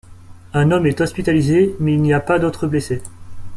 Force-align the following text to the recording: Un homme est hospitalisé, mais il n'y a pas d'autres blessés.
Un 0.55 0.71
homme 0.71 0.87
est 0.87 0.99
hospitalisé, 0.99 1.75
mais 1.79 1.93
il 1.93 2.01
n'y 2.01 2.11
a 2.11 2.19
pas 2.19 2.39
d'autres 2.39 2.65
blessés. 2.65 3.03